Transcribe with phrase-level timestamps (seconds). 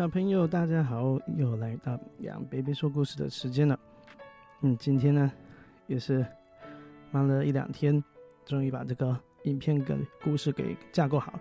[0.00, 3.78] 小朋友，大家好，又来到杨贝贝说故事的时间了。
[4.62, 5.30] 嗯，今天呢
[5.88, 6.24] 也是
[7.10, 8.02] 忙了一两天，
[8.46, 11.38] 终于把这个影片跟故事给架构好。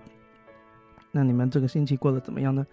[1.10, 2.68] 那你们这个星期过得怎么样呢？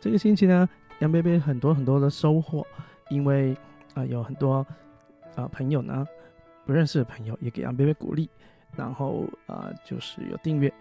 [0.00, 0.66] 这个星期呢，
[1.00, 2.66] 杨贝贝很多很多的收获，
[3.10, 3.54] 因为
[3.92, 4.66] 啊有很多
[5.34, 6.08] 啊朋友呢
[6.64, 8.26] 不认识的朋友也给杨贝贝鼓励，
[8.74, 10.72] 然后啊就是有订阅，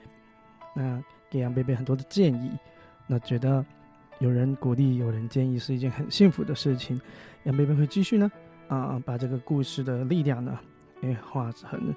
[0.73, 2.57] 那给杨贝贝很多的建议，
[3.05, 3.65] 那觉得。
[4.19, 6.99] 有人鼓励，有人建议，是一件很幸福的事情。
[7.43, 8.31] 杨贝贝会继续呢，
[8.67, 10.59] 啊，把这个故事的力量呢，
[11.01, 11.93] 也化成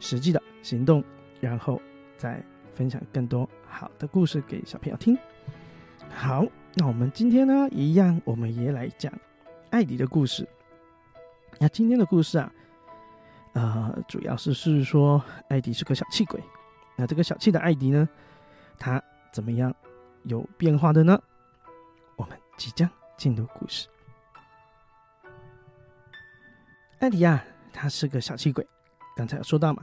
[0.00, 1.02] 实际的行动，
[1.40, 1.80] 然后
[2.16, 2.42] 再
[2.74, 5.16] 分享更多好的故事给小朋友听。
[6.08, 9.12] 好，那我们今天呢，一样，我们也来讲
[9.70, 10.46] 艾迪的故事。
[11.58, 12.52] 那今天的故事啊，
[13.52, 16.40] 呃，主要是是说艾迪是个小气鬼。
[16.96, 18.08] 那这个小气的艾迪呢，
[18.76, 19.00] 他
[19.32, 19.72] 怎么样
[20.24, 21.20] 有变化的呢？
[22.60, 23.88] 即将进入故事。
[26.98, 28.66] 艾迪亚，他是个小气鬼，
[29.16, 29.82] 刚才有说到嘛。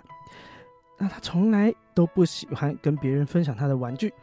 [0.95, 4.13] 那他从来都不喜欢跟别人分享他的玩具，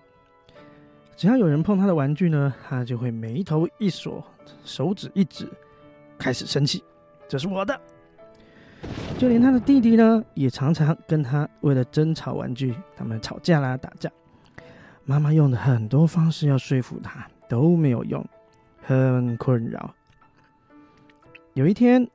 [1.16, 4.25] 只要有人碰他的玩具呢，他就会眉头一锁，
[4.62, 5.48] 手指一指，
[6.16, 6.84] 开始生气
[7.28, 7.80] ：“这是我的。”
[9.19, 14.08] 就连他的弟弟呢，也常常跟他为了争吵玩具，他们吵架啦、打架。
[15.02, 17.28] 妈妈用了很多方式要说服他。
[17.47, 18.27] 都没有用，
[18.87, 19.95] 很困扰。
[21.55, 22.07] 有一天，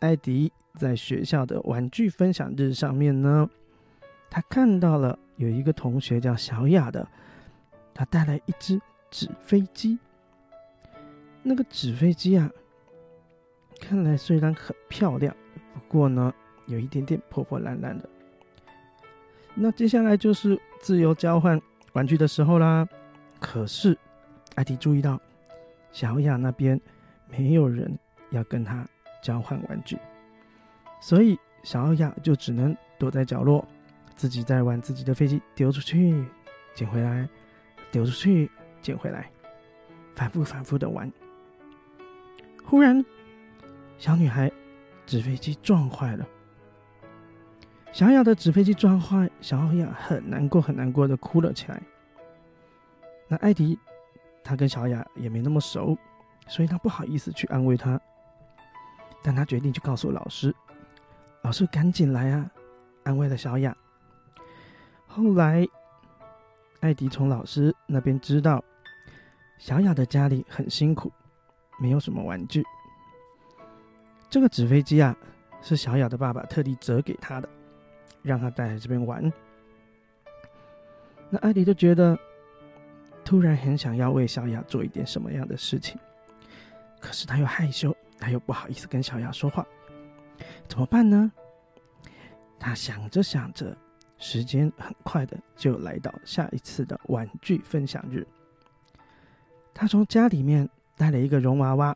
[0.00, 3.48] 艾迪在学校的玩具分享日上面呢，
[4.28, 7.06] 他看到了有一个同学叫小雅的，
[7.94, 8.80] 他带来一只
[9.10, 9.98] 纸飞机。
[11.42, 12.50] 那个纸飞机啊，
[13.80, 15.34] 看来虽然很漂亮，
[15.72, 16.34] 不过呢，
[16.66, 18.08] 有一点点破破烂烂的。
[19.54, 21.60] 那接下来就是自由交换
[21.92, 22.88] 玩具的时候啦。
[23.38, 23.96] 可是。
[24.54, 25.20] 艾迪注意到，
[25.98, 26.80] 小雅那边
[27.26, 27.98] 没有人
[28.30, 28.86] 要跟他
[29.20, 29.98] 交换玩具，
[31.00, 33.66] 所以小雅就只能躲在角落，
[34.14, 36.24] 自己在玩自己的飞机，丢出去，
[36.72, 37.28] 捡回来，
[37.90, 38.48] 丢出去，
[38.80, 39.28] 捡回来，
[40.14, 41.10] 反复反复的玩。
[42.64, 43.04] 忽然，
[43.98, 44.48] 小女孩
[45.04, 46.24] 纸飞机撞坏了，
[47.90, 51.82] 小雅的纸飞机撞坏，小雅很难过，很难过的哭了起来。
[53.26, 53.76] 那艾迪。
[54.48, 55.94] 他跟小雅也没那么熟，
[56.46, 58.00] 所以他不好意思去安慰她。
[59.22, 60.54] 但他决定去告诉老师，
[61.42, 62.50] 老师赶紧来啊，
[63.04, 63.76] 安慰了小雅。
[65.06, 65.68] 后来，
[66.80, 68.64] 艾迪从老师那边知道，
[69.58, 71.12] 小雅的家里很辛苦，
[71.78, 72.64] 没有什么玩具。
[74.30, 75.14] 这个纸飞机啊，
[75.60, 77.46] 是小雅的爸爸特地折给他的，
[78.22, 79.30] 让他带来这边玩。
[81.28, 82.18] 那艾迪就觉得。
[83.28, 86.00] 突然很想要为小雅做一点什么样的事情，
[86.98, 89.66] 可是他又害羞，他又不好意思跟小雅说话，
[90.66, 91.30] 怎么办呢？
[92.58, 93.76] 他想着想着，
[94.16, 98.26] 时间很快的就来到下一次的玩具分享日。
[99.74, 100.66] 他从家里面
[100.96, 101.94] 带了一个绒娃娃，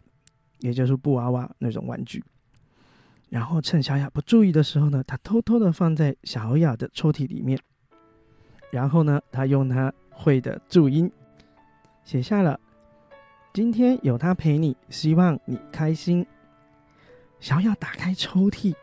[0.59, 2.23] 也就是布娃娃那种玩具，
[3.31, 7.59] 然后趁小雅不注意的时候呢，他偷偷的放在小雅的抽屉里面，
[8.71, 11.11] 然后呢，他用他会的注音。
[12.05, 12.59] 写下了，
[13.53, 16.27] 今天有他陪你，希望你开心。
[17.41, 18.75] 小雅打开抽屉，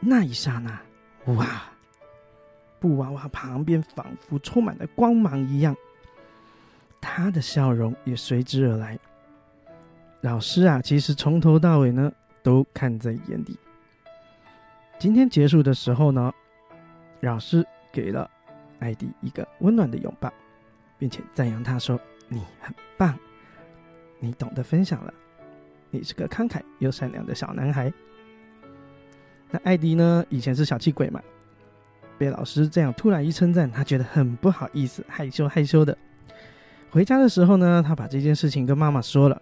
[0.00, 0.80] 那一刹那，
[1.34, 1.64] 哇！
[2.78, 5.76] 布娃娃旁边仿佛充满了光芒一样，
[7.00, 8.98] 他的笑容也随之而来。
[10.20, 13.56] 老师啊，其实从头到尾呢，都看在眼里。
[14.98, 16.32] 今天结束的时候呢，
[17.20, 18.28] 老师给了
[18.80, 20.32] 艾迪一个温暖的拥抱，
[20.98, 21.98] 并且赞扬他说。
[22.32, 23.14] 你很棒，
[24.18, 25.12] 你懂得分享了，
[25.90, 27.92] 你是个慷慨又善良的小男孩。
[29.50, 30.24] 那艾迪呢？
[30.30, 31.20] 以前是小气鬼嘛，
[32.16, 35.96] 被老师这样突然一称赞，他觉得很不好意思，害羞害羞的。
[36.90, 39.40] 回家的时候呢，他把这件事情跟妈妈说了。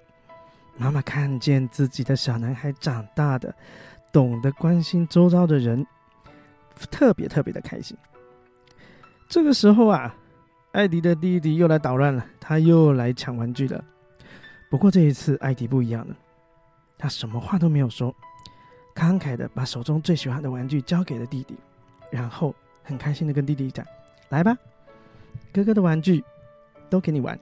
[0.77, 3.55] 妈妈看见自己的小男孩长大的，
[4.13, 5.87] 懂得关心周遭的人，
[6.91, 7.97] 特别特别的开心。
[9.29, 10.13] 这个时候啊。
[10.73, 13.85] 艾迪的弟弟又来捣乱了，他又来抢玩具了。
[14.71, 16.15] 不过这一次，艾迪不一样了，
[16.97, 18.15] 他什么话都没有说，
[18.95, 21.57] 慷慨的把手中最喜欢的玩具交给了弟弟，
[22.09, 23.85] 然后很开心的跟弟弟讲
[24.31, 24.57] ：“来吧，
[25.53, 26.23] 哥哥的玩具
[26.89, 27.37] 都给你玩。”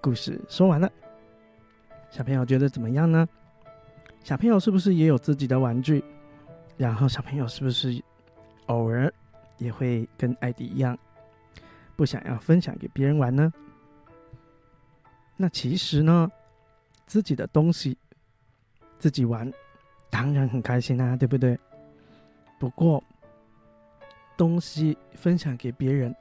[0.00, 0.88] 故事说完了，
[2.10, 3.28] 小朋友觉得怎么样呢？
[4.22, 6.04] 小朋友是不是也有自己的玩具？
[6.76, 8.00] 然后小朋友是不是
[8.66, 9.12] 偶尔
[9.56, 10.96] 也会跟艾迪一样？
[11.98, 13.52] 不想要分享给别人玩呢？
[15.36, 16.30] 那其实呢，
[17.06, 17.98] 自己的东西
[19.00, 19.52] 自己玩，
[20.08, 21.58] 当然很开心啊，对不对？
[22.56, 23.02] 不过，
[24.36, 26.14] 东西分享给别人，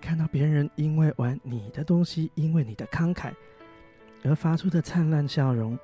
[0.00, 3.34] 看到别人因为玩你的东西，因为你的慷慨
[4.22, 5.76] 而发出的灿烂笑容，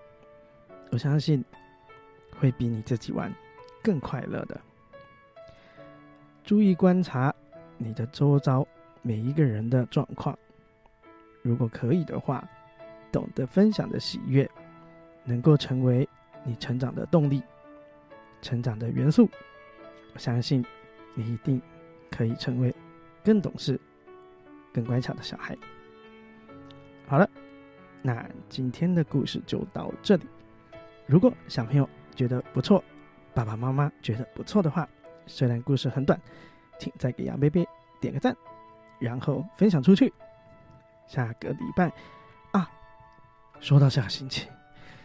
[0.93, 1.45] 我相信
[2.39, 3.35] 会比你自己玩
[3.83, 4.61] 更快乐的。
[6.45, 7.35] 注意观察
[7.79, 8.65] 你的周遭
[9.05, 10.37] 每一个人的状况，
[11.43, 12.45] 如果可以的话。
[13.13, 14.51] 懂得分享的喜悦，
[15.23, 16.09] 能够成为
[16.43, 17.41] 你成长的动力、
[18.43, 19.31] 成长的元素。
[20.13, 20.65] 我相信
[21.15, 21.63] 你一定
[22.11, 22.75] 可以成为
[23.23, 23.81] 更懂事、
[24.73, 25.57] 更乖巧的小孩。
[27.07, 27.31] 好了，
[28.03, 30.27] 那今天的故事就到这里。
[31.07, 32.83] 如果小朋友觉得不错，
[33.33, 34.89] 爸爸妈妈觉得不错的话，
[35.25, 36.21] 虽然故事很短，
[36.81, 37.65] 请再给杨贝贝
[38.01, 38.37] 点个赞，
[38.99, 40.13] 然后分享出去。
[41.07, 41.93] 下个礼拜
[42.53, 42.69] 啊。
[43.61, 44.49] 说到下星期，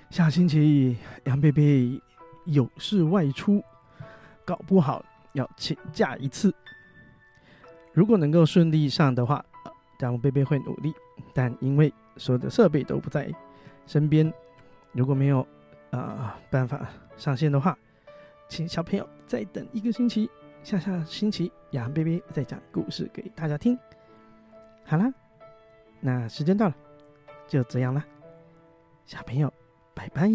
[0.09, 2.01] 下星期杨贝贝
[2.45, 3.63] 有事外出，
[4.45, 5.03] 搞不好
[5.33, 6.53] 要请假一次。
[7.93, 9.43] 如果能够顺利上的话，
[9.99, 10.93] 杨贝贝会努力。
[11.33, 13.31] 但因为所有的设备都不在
[13.85, 14.33] 身边，
[14.93, 15.45] 如果没有
[15.91, 16.87] 啊办法
[17.17, 17.77] 上线的话，
[18.47, 20.29] 请小朋友再等一个星期，
[20.63, 23.77] 下下星期杨贝贝再讲故事给大家听。
[24.85, 25.11] 好啦，
[25.99, 26.75] 那时间到了，
[27.47, 28.05] 就这样啦。
[29.05, 29.51] 小朋友，
[29.93, 30.29] 拜拜。